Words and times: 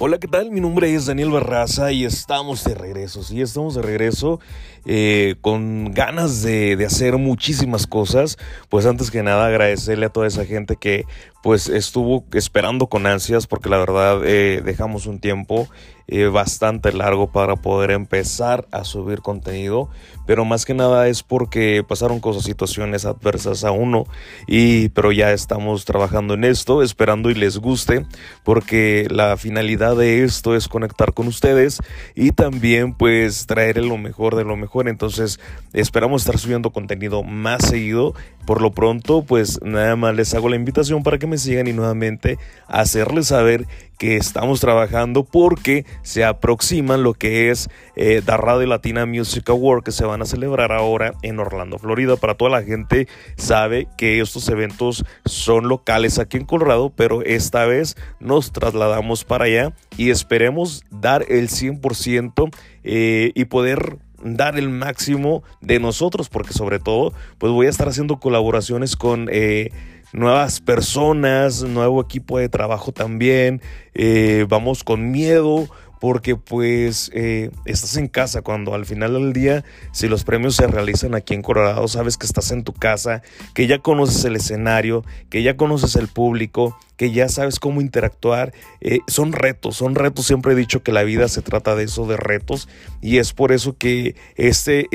Hola, 0.00 0.18
¿qué 0.18 0.26
tal? 0.26 0.50
Mi 0.50 0.60
nombre 0.60 0.92
es 0.92 1.06
Daniel 1.06 1.30
Barraza 1.30 1.92
y 1.92 2.04
estamos 2.04 2.64
de 2.64 2.74
regreso. 2.74 3.22
Sí, 3.22 3.40
estamos 3.40 3.76
de 3.76 3.82
regreso 3.82 4.40
eh, 4.84 5.36
con 5.40 5.92
ganas 5.92 6.42
de, 6.42 6.74
de, 6.74 6.84
hacer 6.84 7.16
muchísimas 7.16 7.86
cosas. 7.86 8.36
Pues 8.68 8.86
antes 8.86 9.12
que 9.12 9.22
nada 9.22 9.46
agradecerle 9.46 10.06
a 10.06 10.08
toda 10.08 10.26
esa 10.26 10.44
gente 10.46 10.74
que 10.74 11.04
pues 11.44 11.68
estuvo 11.68 12.24
esperando 12.32 12.86
con 12.86 13.06
ansias 13.06 13.46
porque 13.46 13.68
la 13.68 13.76
verdad 13.76 14.22
eh, 14.24 14.62
dejamos 14.64 15.04
un 15.04 15.20
tiempo 15.20 15.68
eh, 16.06 16.26
bastante 16.26 16.92
largo 16.92 17.32
para 17.32 17.56
poder 17.56 17.90
empezar 17.90 18.66
a 18.72 18.84
subir 18.84 19.20
contenido. 19.20 19.88
Pero 20.26 20.44
más 20.44 20.66
que 20.66 20.74
nada 20.74 21.08
es 21.08 21.22
porque 21.22 21.82
pasaron 21.86 22.20
cosas, 22.20 22.44
situaciones 22.44 23.06
adversas 23.06 23.64
a 23.64 23.70
uno. 23.70 24.04
Y 24.46 24.90
pero 24.90 25.12
ya 25.12 25.32
estamos 25.32 25.86
trabajando 25.86 26.34
en 26.34 26.44
esto, 26.44 26.82
esperando 26.82 27.30
y 27.30 27.34
les 27.34 27.56
guste. 27.56 28.04
Porque 28.42 29.06
la 29.10 29.38
finalidad 29.38 29.96
de 29.96 30.24
esto 30.24 30.54
es 30.54 30.68
conectar 30.68 31.14
con 31.14 31.26
ustedes 31.26 31.78
y 32.14 32.32
también 32.32 32.92
pues 32.94 33.46
traer 33.46 33.82
lo 33.82 33.96
mejor 33.96 34.36
de 34.36 34.44
lo 34.44 34.56
mejor. 34.56 34.88
Entonces 34.88 35.40
esperamos 35.72 36.22
estar 36.22 36.38
subiendo 36.38 36.70
contenido 36.70 37.22
más 37.22 37.66
seguido. 37.66 38.14
Por 38.46 38.60
lo 38.60 38.72
pronto 38.72 39.22
pues 39.22 39.58
nada 39.62 39.96
más 39.96 40.14
les 40.14 40.34
hago 40.34 40.50
la 40.50 40.56
invitación 40.56 41.02
para 41.02 41.18
que 41.18 41.26
me 41.26 41.33
sigan 41.38 41.66
y 41.66 41.72
nuevamente 41.72 42.38
hacerles 42.66 43.28
saber 43.28 43.66
que 43.98 44.16
estamos 44.16 44.60
trabajando 44.60 45.24
porque 45.24 45.86
se 46.02 46.24
aproximan 46.24 47.02
lo 47.02 47.14
que 47.14 47.50
es 47.50 47.68
eh, 47.96 48.22
The 48.24 48.36
Radio 48.36 48.66
Latina 48.66 49.06
Music 49.06 49.48
Award 49.48 49.84
que 49.84 49.92
se 49.92 50.04
van 50.04 50.22
a 50.22 50.26
celebrar 50.26 50.72
ahora 50.72 51.14
en 51.22 51.38
Orlando, 51.38 51.78
Florida. 51.78 52.16
Para 52.16 52.34
toda 52.34 52.50
la 52.50 52.62
gente 52.62 53.08
sabe 53.36 53.86
que 53.96 54.20
estos 54.20 54.48
eventos 54.48 55.04
son 55.24 55.68
locales 55.68 56.18
aquí 56.18 56.36
en 56.36 56.44
Colorado, 56.44 56.92
pero 56.94 57.22
esta 57.22 57.64
vez 57.66 57.96
nos 58.20 58.52
trasladamos 58.52 59.24
para 59.24 59.44
allá 59.44 59.72
y 59.96 60.10
esperemos 60.10 60.84
dar 60.90 61.24
el 61.28 61.48
100% 61.48 62.50
eh, 62.82 63.32
y 63.34 63.44
poder 63.46 63.98
dar 64.24 64.58
el 64.58 64.70
máximo 64.70 65.42
de 65.60 65.78
nosotros, 65.78 66.28
porque 66.28 66.52
sobre 66.52 66.78
todo, 66.78 67.12
pues 67.38 67.52
voy 67.52 67.66
a 67.66 67.70
estar 67.70 67.88
haciendo 67.88 68.18
colaboraciones 68.18 68.96
con 68.96 69.28
eh, 69.30 69.70
nuevas 70.14 70.60
personas, 70.60 71.62
nuevo 71.62 72.00
equipo 72.00 72.38
de 72.38 72.48
trabajo 72.48 72.92
también. 72.92 73.60
Eh, 73.94 74.46
vamos 74.48 74.84
con 74.84 75.10
miedo 75.10 75.68
porque 76.00 76.36
pues 76.36 77.10
eh, 77.14 77.50
estás 77.64 77.96
en 77.96 78.08
casa 78.08 78.42
cuando 78.42 78.74
al 78.74 78.86
final 78.86 79.14
del 79.14 79.32
día, 79.32 79.64
si 79.92 80.06
los 80.06 80.22
premios 80.22 80.54
se 80.54 80.66
realizan 80.66 81.14
aquí 81.14 81.34
en 81.34 81.42
Colorado, 81.42 81.88
sabes 81.88 82.16
que 82.16 82.26
estás 82.26 82.50
en 82.50 82.62
tu 82.62 82.72
casa, 82.72 83.22
que 83.54 83.66
ya 83.66 83.78
conoces 83.78 84.24
el 84.24 84.36
escenario, 84.36 85.04
que 85.30 85.42
ya 85.42 85.56
conoces 85.56 85.96
el 85.96 86.08
público, 86.08 86.78
que 86.96 87.10
ya 87.10 87.28
sabes 87.28 87.58
cómo 87.58 87.80
interactuar. 87.80 88.52
Eh, 88.80 89.00
son 89.06 89.32
retos, 89.32 89.76
son 89.76 89.94
retos. 89.94 90.26
Siempre 90.26 90.52
he 90.52 90.56
dicho 90.56 90.82
que 90.82 90.92
la 90.92 91.02
vida 91.02 91.28
se 91.28 91.42
trata 91.42 91.74
de 91.74 91.84
eso, 91.84 92.06
de 92.06 92.16
retos. 92.16 92.68
Y 93.00 93.18
es 93.18 93.32
por 93.32 93.52
eso 93.52 93.76
que 93.76 94.14
este, 94.36 94.88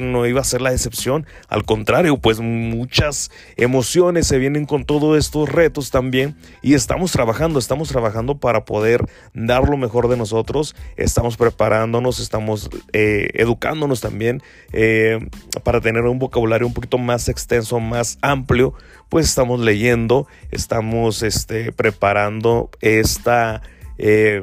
no 0.00 0.26
iba 0.26 0.40
a 0.40 0.44
ser 0.44 0.60
la 0.60 0.72
excepción. 0.72 1.26
Al 1.48 1.64
contrario, 1.64 2.18
pues 2.18 2.40
muchas 2.40 3.30
emociones 3.56 4.26
se 4.26 4.38
vienen 4.38 4.66
con 4.66 4.84
todos 4.84 5.18
estos 5.18 5.48
retos 5.48 5.90
también. 5.90 6.36
Y 6.62 6.74
estamos 6.74 7.12
trabajando, 7.12 7.58
estamos 7.58 7.88
trabajando 7.88 8.38
para 8.38 8.64
poder 8.64 9.04
dar 9.34 9.68
lo 9.68 9.76
mejor 9.76 10.08
de 10.08 10.16
nosotros. 10.16 10.74
Estamos 10.96 11.36
preparándonos, 11.36 12.20
estamos 12.20 12.70
eh, 12.92 13.28
educándonos 13.34 14.00
también 14.00 14.42
eh, 14.72 15.18
para 15.62 15.80
tener 15.80 16.02
un 16.02 16.18
vocabulario 16.18 16.66
un 16.66 16.74
poquito 16.74 16.98
más 16.98 17.28
extenso, 17.28 17.80
más 17.80 18.18
amplio. 18.22 18.74
Pues 19.08 19.26
estamos 19.26 19.60
leyendo, 19.60 20.26
estamos 20.50 21.22
este, 21.38 21.72
preparando 21.72 22.70
esta... 22.80 23.62
Eh, 23.96 24.42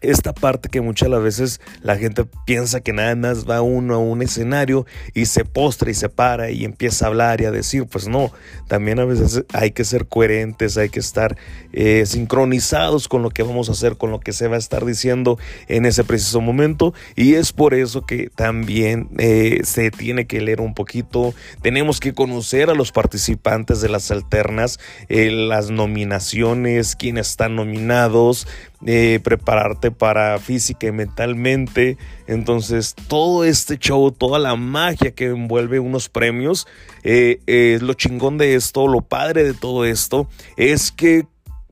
esta 0.00 0.32
parte 0.32 0.68
que 0.68 0.80
muchas 0.80 1.08
las 1.08 1.22
veces 1.22 1.60
la 1.82 1.96
gente 1.96 2.24
piensa 2.46 2.80
que 2.80 2.92
nada 2.92 3.14
más 3.16 3.48
va 3.48 3.62
uno 3.62 3.94
a 3.94 3.98
un 3.98 4.22
escenario 4.22 4.86
y 5.14 5.26
se 5.26 5.44
postra 5.44 5.90
y 5.90 5.94
se 5.94 6.08
para 6.08 6.50
y 6.50 6.64
empieza 6.64 7.04
a 7.04 7.08
hablar 7.08 7.40
y 7.40 7.44
a 7.44 7.50
decir, 7.50 7.86
pues 7.86 8.08
no, 8.08 8.32
también 8.68 8.98
a 8.98 9.04
veces 9.04 9.44
hay 9.52 9.72
que 9.72 9.84
ser 9.84 10.06
coherentes, 10.06 10.76
hay 10.76 10.88
que 10.88 11.00
estar 11.00 11.36
eh, 11.72 12.04
sincronizados 12.06 13.08
con 13.08 13.22
lo 13.22 13.30
que 13.30 13.42
vamos 13.42 13.68
a 13.68 13.72
hacer, 13.72 13.96
con 13.96 14.10
lo 14.10 14.20
que 14.20 14.32
se 14.32 14.48
va 14.48 14.56
a 14.56 14.58
estar 14.58 14.84
diciendo 14.84 15.38
en 15.68 15.86
ese 15.86 16.04
preciso 16.04 16.40
momento. 16.40 16.94
Y 17.16 17.34
es 17.34 17.52
por 17.52 17.74
eso 17.74 18.06
que 18.06 18.30
también 18.34 19.08
eh, 19.18 19.60
se 19.64 19.90
tiene 19.90 20.26
que 20.26 20.40
leer 20.40 20.60
un 20.60 20.74
poquito, 20.74 21.34
tenemos 21.62 22.00
que 22.00 22.14
conocer 22.14 22.70
a 22.70 22.74
los 22.74 22.92
participantes 22.92 23.80
de 23.80 23.88
las 23.88 24.10
alternas, 24.10 24.78
eh, 25.08 25.30
las 25.30 25.70
nominaciones, 25.70 26.96
quienes 26.96 27.30
están 27.30 27.56
nominados, 27.56 28.46
prepararte 28.80 29.90
para 29.90 30.38
física 30.38 30.86
y 30.86 30.92
mentalmente. 30.92 31.98
Entonces, 32.26 32.94
todo 33.08 33.44
este 33.44 33.78
show, 33.78 34.12
toda 34.12 34.38
la 34.38 34.54
magia 34.54 35.10
que 35.12 35.26
envuelve 35.26 35.80
unos 35.80 36.08
premios, 36.08 36.66
eh, 37.02 37.40
es 37.46 37.82
lo 37.82 37.94
chingón 37.94 38.38
de 38.38 38.54
esto, 38.54 38.86
lo 38.86 39.00
padre 39.00 39.44
de 39.44 39.54
todo 39.54 39.84
esto, 39.84 40.28
es 40.56 40.92
que, 40.92 41.26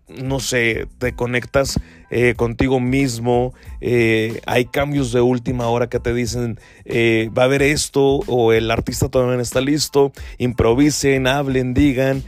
no 0.08 0.40
sé, 0.40 0.88
te 0.98 1.12
conectas 1.12 1.78
eh, 2.10 2.34
contigo 2.36 2.80
mismo, 2.80 3.52
eh, 3.80 4.40
hay 4.46 4.64
cambios 4.64 5.12
de 5.12 5.20
última 5.20 5.68
hora 5.68 5.88
que 5.88 6.00
te 6.00 6.14
dicen, 6.14 6.58
va 6.88 7.42
a 7.42 7.44
haber 7.46 7.62
esto, 7.62 8.20
o 8.26 8.52
el 8.52 8.70
artista 8.70 9.08
todavía 9.08 9.36
no 9.36 9.42
está 9.42 9.60
listo, 9.60 10.12
improvisen, 10.38 11.26
hablen, 11.26 11.74
digan 11.74 12.22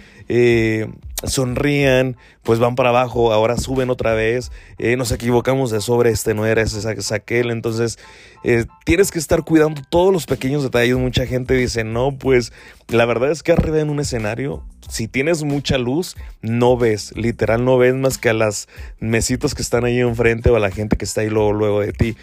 sonrían, 1.25 2.17
pues 2.43 2.59
van 2.59 2.77
para 2.77 2.91
abajo, 2.91 3.33
ahora 3.33 3.57
suben 3.57 3.91
otra 3.91 4.15
vez, 4.15 4.53
eh, 4.79 4.97
nos 4.97 5.11
equivocamos 5.11 5.71
de 5.71 5.81
sobre, 5.81 6.11
este 6.11 6.35
no 6.35 6.47
era, 6.47 6.63
ese 6.63 6.79
es 6.79 7.13
aquel, 7.13 7.51
entonces 7.51 7.99
eh, 8.45 8.67
tienes 8.85 9.11
que 9.11 9.19
estar 9.19 9.43
cuidando 9.43 9.83
todos 9.89 10.13
los 10.13 10.27
pequeños 10.27 10.63
detalles, 10.63 10.97
mucha 10.97 11.27
gente 11.27 11.55
dice, 11.55 11.85
no, 11.85 12.17
pues 12.17 12.53
la 12.89 13.05
verdad 13.05 13.31
es 13.31 13.43
que 13.43 13.53
arriba 13.53 13.81
en 13.81 13.91
un 13.91 14.01
escenario, 14.01 14.63
si 14.89 15.09
tienes 15.09 15.43
mucha 15.43 15.77
luz, 15.77 16.17
no 16.41 16.77
ves, 16.77 17.13
literal 17.17 17.65
no 17.65 17.79
ves 17.79 17.95
más 17.95 18.17
que 18.17 18.31
a 18.31 18.35
las 18.35 18.69
mesitas 19.01 19.55
que 19.55 19.63
están 19.63 19.85
ahí 19.85 19.99
enfrente 20.01 20.51
o 20.51 20.57
a 20.57 20.61
la 20.61 20.71
gente 20.71 20.97
que 20.97 21.05
está 21.05 21.23
ahí 21.23 21.31
luego, 21.31 21.53
luego 21.53 21.81
de 21.81 21.93
ti 21.93 22.17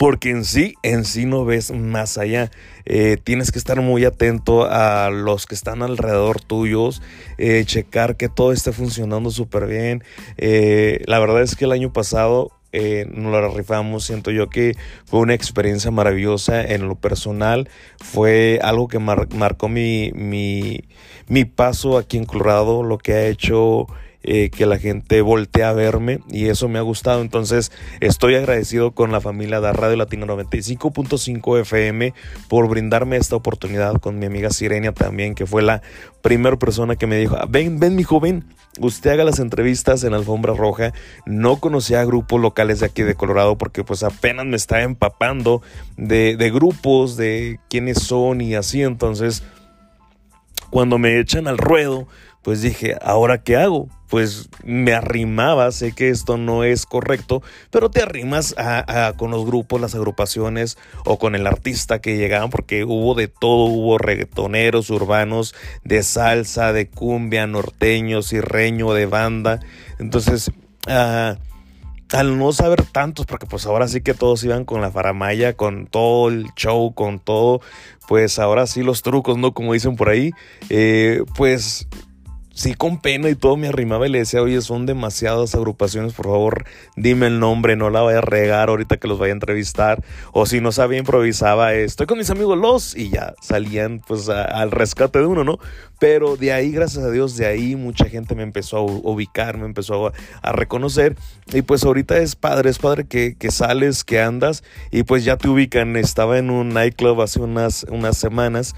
porque 0.00 0.30
en 0.30 0.44
sí, 0.44 0.76
en 0.82 1.04
sí 1.04 1.26
no 1.26 1.44
ves 1.44 1.72
más 1.72 2.16
allá. 2.16 2.50
Eh, 2.86 3.18
tienes 3.22 3.52
que 3.52 3.58
estar 3.58 3.80
muy 3.82 4.04
atento 4.04 4.64
a 4.64 5.10
los 5.10 5.46
que 5.46 5.54
están 5.54 5.82
alrededor 5.82 6.40
tuyos, 6.40 7.02
eh, 7.36 7.64
checar 7.66 8.16
que 8.16 8.28
todo 8.30 8.52
esté 8.52 8.72
funcionando 8.72 9.30
súper 9.30 9.66
bien. 9.66 10.02
Eh, 10.38 11.02
la 11.06 11.18
verdad 11.18 11.42
es 11.42 11.54
que 11.54 11.66
el 11.66 11.72
año 11.72 11.92
pasado 11.92 12.50
nos 12.72 13.32
lo 13.32 13.48
rifamos, 13.52 14.04
siento 14.04 14.30
yo 14.30 14.48
que 14.48 14.76
fue 15.04 15.18
una 15.18 15.34
experiencia 15.34 15.90
maravillosa 15.90 16.62
en 16.64 16.86
lo 16.86 16.94
personal, 16.94 17.68
fue 17.98 18.60
algo 18.62 18.86
que 18.86 19.00
marcó 19.00 19.68
mi, 19.68 20.12
mi 20.14 21.44
paso 21.44 21.98
aquí 21.98 22.16
en 22.16 22.26
Colorado, 22.26 22.84
lo 22.84 22.96
que 22.96 23.14
ha 23.14 23.26
hecho 23.26 23.88
eh, 24.22 24.50
que 24.50 24.66
la 24.66 24.78
gente 24.78 25.22
voltee 25.22 25.64
a 25.64 25.72
verme 25.72 26.20
y 26.28 26.46
eso 26.48 26.68
me 26.68 26.78
ha 26.78 26.82
gustado. 26.82 27.22
Entonces 27.22 27.72
estoy 28.00 28.34
agradecido 28.34 28.90
con 28.92 29.12
la 29.12 29.20
familia 29.20 29.60
de 29.60 29.72
Radio 29.72 29.96
Latino 29.96 30.26
95.5 30.26 31.60
FM 31.60 32.12
por 32.48 32.68
brindarme 32.68 33.16
esta 33.16 33.36
oportunidad 33.36 33.94
con 33.94 34.18
mi 34.18 34.26
amiga 34.26 34.50
Sirenia 34.50 34.92
también, 34.92 35.34
que 35.34 35.46
fue 35.46 35.62
la 35.62 35.80
primera 36.20 36.58
persona 36.58 36.96
que 36.96 37.06
me 37.06 37.16
dijo, 37.16 37.36
ah, 37.36 37.46
ven, 37.48 37.80
ven 37.80 37.96
mi 37.96 38.02
joven, 38.02 38.44
usted 38.78 39.10
haga 39.10 39.24
las 39.24 39.38
entrevistas 39.38 40.04
en 40.04 40.12
Alfombra 40.12 40.54
Roja. 40.54 40.92
No 41.24 41.56
conocía 41.56 42.04
grupos 42.04 42.40
locales 42.40 42.80
de 42.80 42.86
aquí 42.86 43.02
de 43.02 43.14
Colorado 43.14 43.56
porque 43.56 43.84
pues 43.84 44.02
apenas 44.02 44.44
me 44.44 44.56
estaba 44.56 44.82
empapando 44.82 45.62
de, 45.96 46.36
de 46.36 46.50
grupos, 46.50 47.16
de 47.16 47.58
quiénes 47.70 48.02
son 48.02 48.40
y 48.40 48.54
así. 48.54 48.82
Entonces, 48.82 49.42
cuando 50.70 50.98
me 50.98 51.18
echan 51.18 51.48
al 51.48 51.58
ruedo, 51.58 52.06
pues 52.42 52.62
dije, 52.62 52.96
¿ahora 53.02 53.42
qué 53.42 53.56
hago? 53.56 53.88
Pues 54.08 54.48
me 54.64 54.92
arrimaba, 54.92 55.70
sé 55.72 55.92
que 55.92 56.08
esto 56.08 56.36
no 56.36 56.64
es 56.64 56.86
correcto, 56.86 57.42
pero 57.70 57.90
te 57.90 58.02
arrimas 58.02 58.54
a, 58.58 59.12
con 59.16 59.30
los 59.30 59.44
grupos, 59.44 59.80
las 59.80 59.94
agrupaciones 59.94 60.78
o 61.04 61.18
con 61.18 61.34
el 61.34 61.46
artista 61.46 62.00
que 62.00 62.16
llegaban, 62.16 62.50
porque 62.50 62.84
hubo 62.84 63.14
de 63.14 63.28
todo, 63.28 63.66
hubo 63.66 63.98
reggaetoneros 63.98 64.90
urbanos, 64.90 65.54
de 65.84 66.02
salsa, 66.02 66.72
de 66.72 66.88
cumbia, 66.88 67.46
norteño, 67.46 68.22
sirreño, 68.22 68.92
de 68.94 69.06
banda. 69.06 69.60
Entonces, 69.98 70.50
ah, 70.88 71.36
al 72.12 72.38
no 72.38 72.52
saber 72.52 72.82
tantos, 72.82 73.26
porque 73.26 73.46
pues 73.46 73.66
ahora 73.66 73.86
sí 73.86 74.00
que 74.00 74.14
todos 74.14 74.42
iban 74.44 74.64
con 74.64 74.80
la 74.80 74.90
faramaya, 74.90 75.52
con 75.52 75.86
todo 75.86 76.28
el 76.28 76.46
show, 76.56 76.94
con 76.94 77.20
todo, 77.20 77.60
pues 78.08 78.38
ahora 78.38 78.66
sí 78.66 78.82
los 78.82 79.02
trucos, 79.02 79.38
¿no? 79.38 79.52
Como 79.52 79.72
dicen 79.72 79.94
por 79.94 80.08
ahí, 80.08 80.32
eh, 80.68 81.22
pues 81.36 81.86
sí 82.60 82.74
con 82.74 83.00
pena 83.00 83.30
y 83.30 83.34
todo 83.34 83.56
me 83.56 83.68
arrimaba 83.68 84.06
y 84.06 84.10
le 84.10 84.18
decía, 84.18 84.42
oye, 84.42 84.60
son 84.60 84.84
demasiadas 84.84 85.54
agrupaciones, 85.54 86.12
por 86.12 86.26
favor, 86.26 86.66
dime 86.94 87.28
el 87.28 87.40
nombre, 87.40 87.74
no 87.74 87.88
la 87.88 88.02
vaya 88.02 88.18
a 88.18 88.20
regar 88.20 88.68
ahorita 88.68 88.98
que 88.98 89.08
los 89.08 89.18
vaya 89.18 89.32
a 89.32 89.36
entrevistar. 89.36 90.04
O 90.32 90.44
si 90.44 90.60
no 90.60 90.70
sabía, 90.70 90.98
improvisaba, 90.98 91.72
estoy 91.72 92.06
con 92.06 92.18
mis 92.18 92.28
amigos 92.28 92.58
los, 92.58 92.94
y 92.94 93.08
ya 93.08 93.32
salían 93.40 94.02
pues 94.06 94.28
al 94.28 94.72
rescate 94.72 95.20
de 95.20 95.24
uno, 95.24 95.42
¿no? 95.42 95.58
Pero 95.98 96.36
de 96.36 96.52
ahí, 96.52 96.70
gracias 96.70 97.02
a 97.02 97.10
Dios, 97.10 97.34
de 97.38 97.46
ahí 97.46 97.76
mucha 97.76 98.04
gente 98.10 98.34
me 98.34 98.42
empezó 98.42 98.76
a 98.76 98.82
ubicar, 98.82 99.56
me 99.56 99.64
empezó 99.64 100.12
a, 100.42 100.52
reconocer. 100.52 101.16
Y 101.54 101.62
pues 101.62 101.84
ahorita 101.84 102.18
es 102.18 102.36
padre, 102.36 102.68
es 102.68 102.78
padre 102.78 103.06
que, 103.06 103.36
que, 103.38 103.50
sales, 103.50 104.04
que 104.04 104.20
andas 104.20 104.64
y 104.90 105.04
pues 105.04 105.24
ya 105.24 105.38
te 105.38 105.48
ubican. 105.48 105.96
Estaba 105.96 106.36
en 106.36 106.50
un 106.50 106.70
nightclub 106.70 107.22
hace 107.22 107.40
unas, 107.40 107.84
unas 107.84 108.18
semanas 108.18 108.74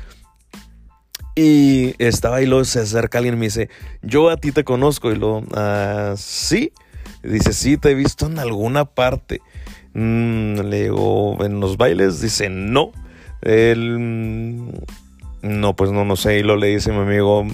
y 1.34 1.94
estaba 1.98 2.36
ahí, 2.36 2.46
luego 2.46 2.64
se 2.64 2.80
acerca 2.80 3.18
alguien 3.18 3.34
y 3.34 3.38
me 3.38 3.46
dice, 3.46 3.70
yo 4.02 4.28
a 4.28 4.36
ti 4.36 4.52
te 4.52 4.64
conozco. 4.64 5.10
Y 5.10 5.16
luego, 5.16 5.44
ah, 5.54 6.14
sí. 6.16 6.72
dice, 7.22 7.52
sí, 7.52 7.78
te 7.78 7.90
he 7.90 7.94
visto 7.94 8.26
en 8.26 8.38
alguna 8.38 8.84
parte. 8.84 9.40
Mm, 9.94 10.60
le 10.60 10.82
digo, 10.84 11.42
¿en 11.44 11.60
los 11.60 11.76
bailes? 11.76 12.20
Dice, 12.20 12.50
no. 12.50 12.92
Él, 13.40 13.98
mm, 13.98 14.70
no, 15.42 15.74
pues 15.74 15.90
no, 15.90 16.04
no 16.04 16.16
sé. 16.16 16.38
Y 16.38 16.42
lo 16.42 16.56
le 16.56 16.68
dice 16.68 16.92
mi 16.92 16.98
amigo, 16.98 17.46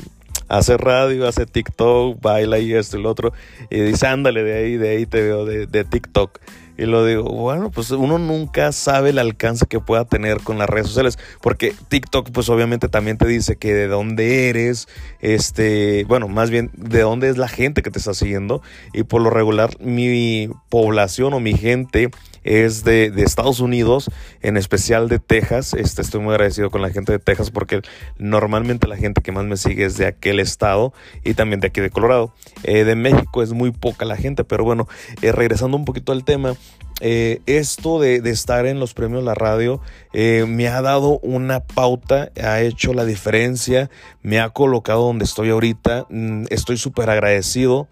hace 0.48 0.76
radio, 0.76 1.28
hace 1.28 1.46
TikTok, 1.46 2.20
baila 2.20 2.58
y 2.58 2.74
esto 2.74 2.98
y 2.98 3.02
lo 3.02 3.10
otro. 3.10 3.32
Y 3.70 3.80
dice, 3.80 4.08
ándale, 4.08 4.42
de 4.42 4.56
ahí, 4.56 4.76
de 4.76 4.88
ahí 4.90 5.06
te 5.06 5.22
veo, 5.22 5.44
de, 5.44 5.66
de 5.66 5.84
TikTok. 5.84 6.40
Y 6.78 6.86
lo 6.86 7.04
digo, 7.04 7.24
bueno, 7.24 7.70
pues 7.70 7.90
uno 7.90 8.18
nunca 8.18 8.70
sabe 8.70 9.10
el 9.10 9.18
alcance 9.18 9.66
que 9.66 9.80
pueda 9.80 10.04
tener 10.04 10.38
con 10.38 10.58
las 10.58 10.70
redes 10.70 10.86
sociales, 10.86 11.18
porque 11.42 11.74
TikTok 11.88 12.30
pues 12.30 12.48
obviamente 12.48 12.88
también 12.88 13.18
te 13.18 13.26
dice 13.26 13.56
que 13.56 13.74
de 13.74 13.88
dónde 13.88 14.48
eres, 14.48 14.86
este, 15.20 16.04
bueno, 16.04 16.28
más 16.28 16.50
bien 16.50 16.70
de 16.74 17.00
dónde 17.00 17.30
es 17.30 17.36
la 17.36 17.48
gente 17.48 17.82
que 17.82 17.90
te 17.90 17.98
está 17.98 18.14
siguiendo. 18.14 18.62
Y 18.94 19.02
por 19.02 19.20
lo 19.20 19.30
regular 19.30 19.70
mi 19.80 20.48
población 20.68 21.34
o 21.34 21.40
mi 21.40 21.54
gente 21.54 22.10
es 22.48 22.82
de, 22.82 23.12
Estados 23.18 23.60
Unidos, 23.60 24.10
en 24.40 24.56
especial 24.56 25.08
de 25.08 25.18
Texas. 25.18 25.74
Este, 25.74 26.00
estoy 26.00 26.20
muy 26.22 26.32
agradecido 26.32 26.70
con 26.70 26.80
la 26.80 26.88
gente 26.88 27.12
de 27.12 27.18
Texas 27.18 27.50
porque 27.50 27.82
normalmente 28.16 28.88
la 28.88 28.96
gente 28.96 29.20
que 29.20 29.32
más 29.32 29.44
me 29.44 29.58
sigue 29.58 29.84
es 29.84 29.98
de 29.98 30.06
aquel 30.06 30.40
estado 30.40 30.94
y 31.24 31.34
también 31.34 31.60
de 31.60 31.66
aquí 31.66 31.82
de 31.82 31.90
Colorado. 31.90 32.32
Eh, 32.64 32.84
de 32.84 32.96
México 32.96 33.42
es 33.42 33.52
muy 33.52 33.70
poca 33.70 34.06
la 34.06 34.16
gente, 34.16 34.44
pero 34.44 34.64
bueno, 34.64 34.88
eh, 35.20 35.30
regresando 35.30 35.76
un 35.76 35.84
poquito 35.84 36.12
al 36.12 36.24
tema, 36.24 36.54
eh, 37.00 37.42
esto 37.44 38.00
de, 38.00 38.16
estar 38.30 38.64
en 38.64 38.80
los 38.80 38.94
premios 38.94 39.22
La 39.22 39.34
Radio 39.34 39.82
me 40.14 40.68
ha 40.68 40.80
dado 40.80 41.18
una 41.20 41.60
pauta, 41.60 42.32
ha 42.42 42.62
hecho 42.62 42.94
la 42.94 43.04
diferencia, 43.04 43.90
me 44.22 44.40
ha 44.40 44.48
colocado 44.48 45.02
donde 45.02 45.26
estoy 45.26 45.50
ahorita, 45.50 46.06
mm, 46.08 46.46
estoy 46.48 46.78
súper 46.78 47.10
agradecido. 47.10 47.88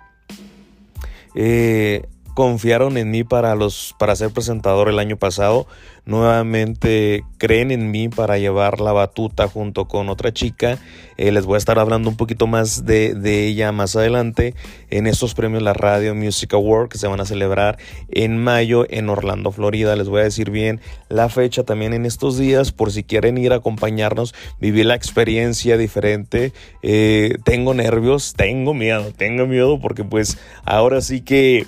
Confiaron 2.37 2.99
en 2.99 3.11
mí 3.11 3.25
para, 3.25 3.55
los, 3.55 3.94
para 3.99 4.15
ser 4.15 4.31
presentador 4.31 4.91
el 4.91 4.99
año 4.99 5.17
pasado 5.17 5.67
nuevamente 6.06 7.25
creen 7.37 7.73
en 7.73 7.91
mí 7.91 8.09
para 8.09 8.38
llevar 8.38 8.81
la 8.81 8.93
batuta 8.93 9.49
junto 9.49 9.87
con 9.87 10.09
otra 10.09 10.33
chica. 10.33 10.79
Eh, 11.19 11.33
les 11.33 11.47
voy 11.47 11.56
a 11.56 11.59
estar 11.59 11.79
hablando 11.79 12.09
un 12.09 12.17
poquito 12.17 12.47
más 12.47 12.85
de, 12.85 13.47
ella 13.49 13.73
más 13.73 13.97
adelante 13.97 14.55
en 14.91 15.06
estos 15.06 15.35
premios 15.35 15.62
la 15.62 15.73
Radio 15.73 16.15
Music 16.15 16.55
Award 16.55 16.91
que 16.91 16.99
se 16.99 17.09
van 17.09 17.21
a 17.21 17.25
celebrar 17.25 17.79
en 18.11 18.39
mayo 18.39 18.87
en 18.89 19.09
Orlando, 19.09 19.50
Florida. 19.50 19.97
Les 19.97 20.09
voy 20.09 20.21
a 20.21 20.25
decir 20.25 20.50
bien 20.50 20.81
la 21.09 21.29
fecha 21.29 21.65
también 21.65 21.93
en 21.93 22.06
estos 22.06 22.39
días 22.39 22.71
por 22.71 22.93
si 22.93 23.03
quieren 23.03 23.37
ir 23.37 23.53
a 23.53 23.56
acompañarnos, 23.56 24.32
vivir 24.61 24.87
la 24.87 24.94
experiencia 24.94 25.77
diferente. 25.77 26.53
Eh, 26.82 27.37
tengo 27.44 27.75
nervios, 27.75 28.35
tengo 28.37 28.75
miedo, 28.75 29.12
tengo 29.17 29.47
miedo 29.47 29.81
porque 29.81 30.05
pues 30.05 30.39
ahora 30.65 31.00
sí 31.00 31.21
que 31.21 31.67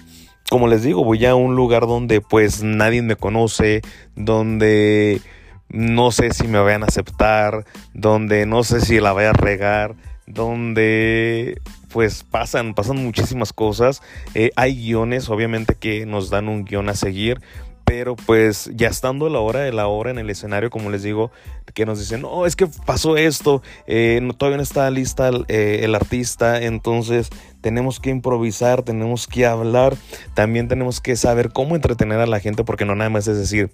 como 0.50 0.66
les 0.68 0.82
digo, 0.82 1.04
voy 1.04 1.24
a 1.26 1.34
un 1.34 1.56
lugar 1.56 1.86
donde 1.86 2.20
pues 2.20 2.62
nadie 2.62 3.02
me 3.02 3.16
conoce, 3.16 3.82
donde 4.16 5.20
no 5.68 6.10
sé 6.10 6.32
si 6.32 6.48
me 6.48 6.58
vayan 6.58 6.82
a 6.82 6.86
aceptar, 6.86 7.64
donde 7.92 8.46
no 8.46 8.64
sé 8.64 8.80
si 8.80 9.00
la 9.00 9.12
voy 9.12 9.24
a 9.24 9.32
regar, 9.32 9.94
donde 10.26 11.60
pues 11.90 12.24
pasan, 12.24 12.74
pasan 12.74 13.02
muchísimas 13.04 13.52
cosas. 13.52 14.02
Eh, 14.34 14.50
hay 14.56 14.74
guiones, 14.74 15.28
obviamente 15.28 15.74
que 15.74 16.06
nos 16.06 16.30
dan 16.30 16.48
un 16.48 16.64
guion 16.64 16.88
a 16.88 16.94
seguir, 16.94 17.40
pero 17.88 18.16
pues 18.16 18.70
ya 18.74 18.88
estando 18.88 19.30
la 19.30 19.40
hora 19.40 19.60
de 19.60 19.72
la 19.72 19.86
hora 19.86 20.10
en 20.10 20.18
el 20.18 20.28
escenario, 20.28 20.68
como 20.68 20.90
les 20.90 21.02
digo, 21.02 21.32
que 21.72 21.86
nos 21.86 21.98
dicen, 21.98 22.20
no, 22.20 22.44
es 22.44 22.54
que 22.54 22.66
pasó 22.84 23.16
esto, 23.16 23.62
eh, 23.86 24.20
todavía 24.36 24.58
no 24.58 24.62
está 24.62 24.90
lista 24.90 25.30
eh, 25.48 25.80
el 25.84 25.94
artista, 25.94 26.60
entonces 26.62 27.30
tenemos 27.62 27.98
que 27.98 28.10
improvisar, 28.10 28.82
tenemos 28.82 29.26
que 29.26 29.46
hablar, 29.46 29.96
también 30.34 30.68
tenemos 30.68 31.00
que 31.00 31.16
saber 31.16 31.50
cómo 31.50 31.76
entretener 31.76 32.20
a 32.20 32.26
la 32.26 32.40
gente, 32.40 32.62
porque 32.62 32.84
no 32.84 32.94
nada 32.94 33.08
más 33.08 33.26
es 33.26 33.38
decir, 33.38 33.70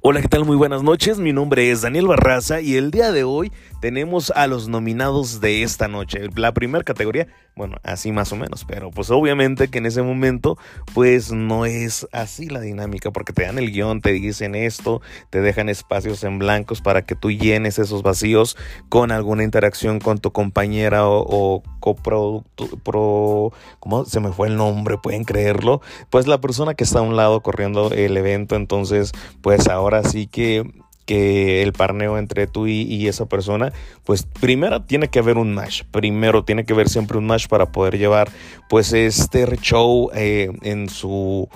Hola, 0.00 0.20
¿qué 0.20 0.28
tal? 0.28 0.44
Muy 0.44 0.56
buenas 0.56 0.82
noches. 0.82 1.18
Mi 1.18 1.32
nombre 1.32 1.70
es 1.70 1.82
Daniel 1.82 2.08
Barraza 2.08 2.60
y 2.60 2.74
el 2.74 2.90
día 2.90 3.12
de 3.12 3.22
hoy 3.22 3.52
tenemos 3.80 4.32
a 4.34 4.48
los 4.48 4.68
nominados 4.68 5.40
de 5.40 5.62
esta 5.62 5.86
noche. 5.86 6.28
La 6.34 6.52
primera 6.52 6.82
categoría, 6.82 7.28
bueno, 7.58 7.78
así 7.82 8.12
más 8.12 8.32
o 8.32 8.36
menos, 8.36 8.64
pero 8.64 8.92
pues 8.92 9.10
obviamente 9.10 9.66
que 9.66 9.78
en 9.78 9.86
ese 9.86 10.00
momento 10.00 10.56
pues 10.94 11.32
no 11.32 11.66
es 11.66 12.06
así 12.12 12.48
la 12.48 12.60
dinámica 12.60 13.10
porque 13.10 13.32
te 13.32 13.42
dan 13.42 13.58
el 13.58 13.72
guion, 13.72 14.00
te 14.00 14.12
dicen 14.12 14.54
esto, 14.54 15.02
te 15.30 15.40
dejan 15.40 15.68
espacios 15.68 16.22
en 16.22 16.38
blancos 16.38 16.80
para 16.80 17.02
que 17.02 17.16
tú 17.16 17.32
llenes 17.32 17.80
esos 17.80 18.04
vacíos 18.04 18.56
con 18.88 19.10
alguna 19.10 19.42
interacción 19.42 19.98
con 19.98 20.18
tu 20.18 20.30
compañera 20.30 21.08
o, 21.08 21.64
coproducto, 21.80 22.68
pro, 22.84 23.52
¿cómo 23.80 24.04
se 24.04 24.20
me 24.20 24.30
fue 24.30 24.46
el 24.46 24.56
nombre? 24.56 24.96
Pueden 24.96 25.24
creerlo. 25.24 25.80
Pues 26.10 26.28
la 26.28 26.40
persona 26.40 26.74
que 26.74 26.84
está 26.84 27.00
a 27.00 27.02
un 27.02 27.16
lado 27.16 27.42
corriendo 27.42 27.90
el 27.90 28.16
evento, 28.16 28.54
entonces 28.54 29.10
pues 29.42 29.66
ahora 29.66 30.04
sí 30.04 30.28
que 30.28 30.62
que 31.08 31.62
el 31.62 31.72
parneo 31.72 32.18
entre 32.18 32.46
tú 32.46 32.66
y, 32.66 33.08
esa 33.08 33.24
persona, 33.24 33.72
pues 34.04 34.24
primero 34.24 34.82
tiene 34.82 35.08
que 35.08 35.20
haber 35.20 35.38
un 35.38 35.54
match, 35.54 35.84
primero 35.90 36.44
tiene 36.44 36.66
que 36.66 36.74
haber 36.74 36.90
siempre 36.90 37.16
un 37.16 37.26
match 37.26 37.48
para 37.48 37.72
poder 37.72 37.96
llevar 37.96 38.30
pues 38.68 38.92
este 38.92 39.46
show 39.56 40.10
eh, 40.14 40.50
en 40.60 40.90
su 40.90 41.48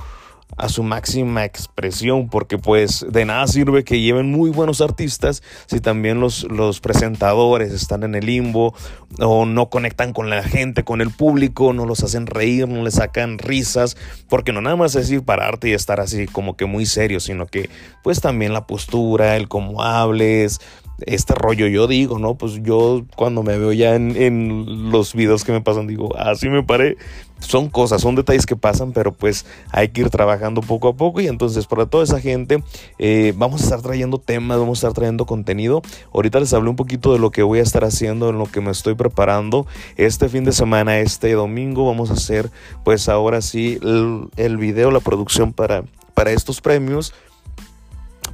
a 0.56 0.69
su 0.69 0.82
máxima 0.82 1.44
expresión, 1.44 2.28
porque 2.28 2.58
pues 2.58 3.06
de 3.08 3.25
nada 3.25 3.46
sirve 3.46 3.84
que 3.84 4.00
lleven 4.00 4.31
muy 4.31 4.50
buenos 4.50 4.81
artistas 4.81 5.43
si 5.66 5.81
también 5.81 6.20
los, 6.20 6.44
los 6.44 6.81
presentadores 6.81 7.72
están 7.72 8.02
en 8.02 8.14
el 8.14 8.26
limbo 8.26 8.75
o 9.19 9.46
no 9.46 9.70
conectan 9.70 10.12
con 10.12 10.31
la 10.31 10.43
gente, 10.43 10.84
con 10.84 11.00
el 11.00 11.10
público, 11.10 11.72
no 11.72 11.87
los 11.87 12.02
hacen 12.02 12.26
reír, 12.26 12.69
no 12.69 12.82
les 12.82 12.94
sacan 12.94 13.38
risas, 13.38 13.96
porque 14.28 14.52
no 14.52 14.60
nada 14.60 14.76
más 14.76 14.94
es 14.94 15.10
ir 15.10 15.22
pararte 15.22 15.69
y 15.69 15.72
estar 15.72 16.00
así 16.00 16.26
como 16.26 16.56
que 16.56 16.66
muy 16.66 16.87
serio, 16.87 17.20
sino 17.20 17.46
que 17.46 17.70
pues 18.02 18.20
también 18.20 18.52
la 18.52 18.66
postura, 18.66 19.37
el 19.37 19.49
cómo 19.49 19.82
hables, 19.82 20.60
este 21.06 21.34
rollo 21.34 21.66
yo 21.66 21.87
digo, 21.87 22.19
¿no? 22.19 22.34
Pues 22.34 22.62
yo 22.62 23.02
cuando 23.16 23.43
me 23.43 23.58
veo 23.58 23.72
ya 23.72 23.94
en, 23.94 24.90
los 24.90 25.14
videos 25.14 25.44
que 25.44 25.52
me 25.52 25.61
pasan 25.61 25.87
digo, 25.87 26.16
así 26.16 26.49
me 26.49 26.62
paré. 26.62 26.97
Son 27.40 27.68
cosas, 27.68 28.00
son 28.00 28.14
detalles 28.14 28.47
que 28.47 28.54
pasan, 28.54 28.92
pero 28.92 29.12
pues 29.12 29.47
hay 29.73 29.88
que 29.88 30.02
ir 30.02 30.11
trabajando 30.11 30.61
poco 30.61 30.87
a 30.87 30.94
poco 30.94 31.21
y 31.21 31.26
entonces 31.26 31.66
para 31.66 31.87
toda 31.87 32.04
esa 32.04 32.21
gente 32.21 32.62
eh, 33.00 33.35
vamos 33.37 33.62
a 33.62 33.64
estar 33.64 33.82
trayendo 33.82 34.18
temas, 34.18 34.59
vamos 34.59 34.78
a 34.78 34.87
estar 34.87 34.92
trayendo 34.92 35.26
contenido. 35.26 35.82
Ahorita 36.14 36.38
les 36.38 36.52
hablé 36.54 36.71
un 36.71 36.76
poquito 36.76 37.12
de 37.12 37.18
lo 37.18 37.32
que 37.32 37.42
voy 37.42 37.59
a 37.59 37.62
estar 37.62 37.82
haciendo, 37.85 38.28
en 38.30 38.38
lo 38.38 38.47
que 38.47 38.61
me 38.61 38.71
estoy 38.71 38.94
preparando. 38.94 39.66
Este 39.97 40.28
fin 40.28 40.44
de 40.44 40.52
semana, 40.52 41.00
este 41.00 41.32
domingo, 41.32 41.85
vamos 41.85 42.11
a 42.11 42.14
hacer 42.14 42.49
pues 42.85 43.09
ahora 43.09 43.42
sí 43.42 43.78
el, 43.82 44.28
el 44.37 44.56
video, 44.56 44.92
la 44.92 45.00
producción 45.00 45.52
para, 45.52 45.82
para 46.14 46.30
estos 46.30 46.61
premios 46.61 47.12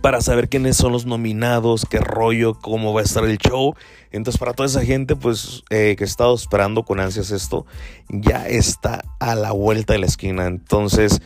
para 0.01 0.21
saber 0.21 0.49
quiénes 0.49 0.77
son 0.77 0.93
los 0.93 1.07
nominados, 1.07 1.87
qué 1.89 1.99
rollo, 1.99 2.55
cómo 2.55 2.93
va 2.93 3.01
a 3.01 3.05
estar 3.05 3.25
el 3.25 3.39
show. 3.39 3.75
Entonces, 4.11 4.39
para 4.39 4.53
toda 4.53 4.69
esa 4.69 4.85
gente, 4.85 5.17
pues, 5.17 5.65
eh, 5.71 5.95
que 5.97 6.05
ha 6.05 6.07
estado 6.07 6.35
esperando 6.35 6.85
con 6.85 7.01
ansias 7.01 7.31
esto, 7.31 7.67
ya 8.09 8.47
está 8.49 9.05
a 9.19 9.35
la 9.35 9.53
vuelta 9.53 9.93
de 9.93 9.99
la 9.99 10.07
esquina. 10.07 10.47
Entonces, 10.47 11.21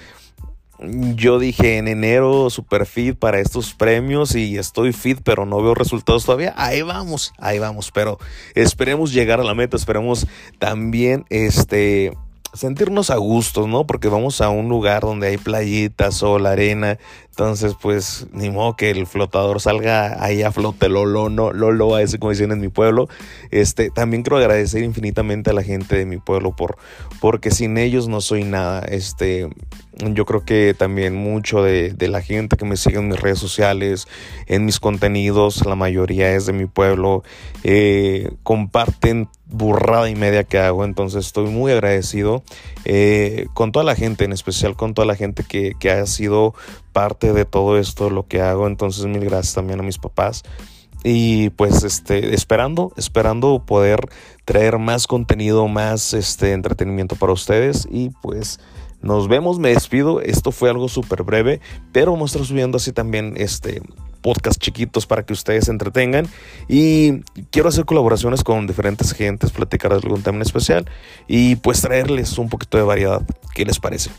yo 1.14 1.38
dije 1.38 1.78
en 1.78 1.86
enero 1.86 2.50
super 2.50 2.86
fit 2.86 3.16
para 3.16 3.38
estos 3.38 3.72
premios 3.74 4.34
y 4.34 4.58
estoy 4.58 4.92
fit, 4.92 5.20
pero 5.22 5.46
no 5.46 5.62
veo 5.62 5.74
resultados 5.74 6.24
todavía. 6.24 6.54
Ahí 6.56 6.82
vamos, 6.82 7.32
ahí 7.38 7.58
vamos, 7.58 7.90
pero 7.92 8.18
esperemos 8.54 9.12
llegar 9.12 9.40
a 9.40 9.44
la 9.44 9.54
meta, 9.54 9.76
esperemos 9.76 10.26
también 10.58 11.24
este 11.30 12.12
sentirnos 12.54 13.10
a 13.10 13.16
gusto, 13.16 13.66
¿no? 13.66 13.86
Porque 13.86 14.08
vamos 14.08 14.40
a 14.40 14.50
un 14.50 14.68
lugar 14.68 15.02
donde 15.02 15.28
hay 15.28 15.38
playitas, 15.38 16.16
sol, 16.16 16.46
arena, 16.46 16.98
Entonces, 17.30 17.74
pues, 17.80 18.26
ni 18.32 18.50
modo 18.50 18.76
que 18.76 18.90
el 18.90 19.06
flotador 19.06 19.60
salga 19.60 20.22
ahí 20.22 20.42
a 20.42 20.52
flote, 20.52 20.90
lolo, 20.90 21.30
no, 21.30 21.52
lolo, 21.52 21.94
a 21.94 22.02
ese 22.02 22.18
como 22.18 22.30
dicen 22.30 22.52
en 22.52 22.60
mi 22.60 22.68
pueblo. 22.68 23.08
Este, 23.50 23.90
también 23.90 24.22
quiero 24.22 24.36
agradecer 24.36 24.82
infinitamente 24.82 25.50
a 25.50 25.54
la 25.54 25.62
gente 25.62 25.96
de 25.96 26.04
mi 26.04 26.18
pueblo 26.18 26.54
por, 26.54 26.76
porque 27.20 27.50
sin 27.50 27.78
ellos 27.78 28.08
no 28.08 28.20
soy 28.20 28.44
nada. 28.44 28.80
Este, 28.80 29.48
yo 29.96 30.26
creo 30.26 30.44
que 30.44 30.74
también 30.76 31.14
mucho 31.14 31.62
de, 31.62 31.92
de, 31.92 32.08
la 32.08 32.20
gente 32.20 32.56
que 32.56 32.66
me 32.66 32.76
sigue 32.76 32.98
en 32.98 33.08
mis 33.08 33.20
redes 33.20 33.38
sociales, 33.38 34.08
en 34.46 34.66
mis 34.66 34.78
contenidos, 34.78 35.64
la 35.64 35.74
mayoría 35.74 36.34
es 36.34 36.44
de 36.44 36.52
mi 36.52 36.66
pueblo, 36.66 37.22
eh, 37.64 38.30
comparten 38.42 39.28
burrada 39.52 40.08
y 40.10 40.14
media 40.14 40.44
que 40.44 40.58
hago, 40.58 40.84
entonces 40.84 41.26
estoy 41.26 41.46
muy 41.46 41.72
agradecido 41.72 42.42
eh, 42.84 43.46
con 43.54 43.72
toda 43.72 43.84
la 43.84 43.94
gente, 43.94 44.24
en 44.24 44.32
especial 44.32 44.76
con 44.76 44.94
toda 44.94 45.06
la 45.06 45.16
gente 45.16 45.44
que, 45.44 45.74
que 45.78 45.90
ha 45.90 46.06
sido 46.06 46.54
parte 46.92 47.32
de 47.32 47.44
todo 47.44 47.78
esto, 47.78 48.10
lo 48.10 48.26
que 48.26 48.40
hago, 48.40 48.66
entonces 48.66 49.06
mil 49.06 49.24
gracias 49.24 49.54
también 49.54 49.80
a 49.80 49.82
mis 49.82 49.98
papás 49.98 50.42
y 51.04 51.50
pues 51.50 51.82
este 51.82 52.32
esperando 52.32 52.92
esperando 52.96 53.64
poder 53.66 54.08
traer 54.44 54.78
más 54.78 55.08
contenido 55.08 55.66
más 55.66 56.14
este 56.14 56.52
entretenimiento 56.52 57.16
para 57.16 57.32
ustedes 57.32 57.88
y 57.90 58.10
pues 58.22 58.60
nos 59.02 59.26
vemos, 59.26 59.58
me 59.58 59.70
despido. 59.70 60.20
Esto 60.20 60.52
fue 60.52 60.70
algo 60.70 60.88
súper 60.88 61.24
breve, 61.24 61.60
pero 61.90 62.12
vamos 62.12 62.30
subiendo 62.30 62.76
así 62.76 62.92
también 62.92 63.34
este 63.36 63.82
podcast 64.22 64.60
chiquitos 64.60 65.06
para 65.06 65.24
que 65.24 65.32
ustedes 65.32 65.66
se 65.66 65.70
entretengan. 65.70 66.26
Y 66.68 67.20
quiero 67.50 67.68
hacer 67.68 67.84
colaboraciones 67.84 68.42
con 68.44 68.66
diferentes 68.66 69.12
gentes, 69.12 69.50
platicar 69.50 69.92
algún 69.92 70.22
tema 70.22 70.42
especial 70.42 70.88
y 71.28 71.56
pues 71.56 71.82
traerles 71.82 72.38
un 72.38 72.48
poquito 72.48 72.78
de 72.78 72.84
variedad. 72.84 73.22
¿Qué 73.54 73.64
les 73.64 73.78
parece? 73.78 74.10